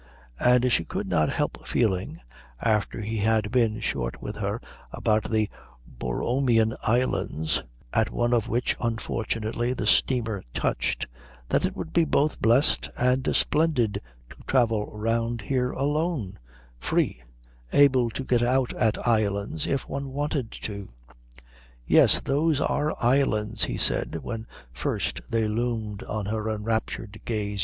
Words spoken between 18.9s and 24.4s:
islands if one wanted to. "Yes, those are islands," he said,